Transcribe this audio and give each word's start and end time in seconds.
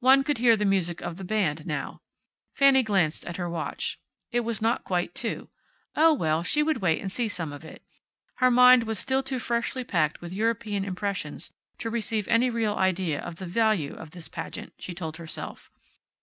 One 0.00 0.24
could 0.24 0.38
hear 0.38 0.56
the 0.56 0.64
music 0.64 1.02
of 1.02 1.18
the 1.18 1.22
band, 1.22 1.66
now. 1.66 2.00
Fanny 2.54 2.82
glanced 2.82 3.26
at 3.26 3.36
her 3.36 3.46
watch. 3.46 3.98
It 4.32 4.40
was 4.40 4.62
not 4.62 4.84
quite 4.84 5.14
two. 5.14 5.50
Oh, 5.94 6.14
well, 6.14 6.42
she 6.42 6.62
would 6.62 6.78
wait 6.78 6.98
and 7.02 7.12
see 7.12 7.28
some 7.28 7.52
of 7.52 7.62
it. 7.62 7.82
Her 8.36 8.50
mind 8.50 8.84
was 8.84 8.98
still 8.98 9.22
too 9.22 9.38
freshly 9.38 9.84
packed 9.84 10.22
with 10.22 10.32
European 10.32 10.82
impressions 10.86 11.52
to 11.76 11.90
receive 11.90 12.26
any 12.28 12.48
real 12.48 12.74
idea 12.74 13.20
of 13.20 13.34
the 13.36 13.44
value 13.44 13.94
of 13.94 14.12
this 14.12 14.28
pageant, 14.28 14.72
she 14.78 14.94
told 14.94 15.18
herself. 15.18 15.70